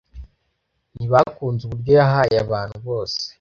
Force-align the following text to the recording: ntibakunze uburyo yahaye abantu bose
ntibakunze 0.95 1.61
uburyo 1.65 1.91
yahaye 1.99 2.35
abantu 2.45 2.77
bose 2.87 3.21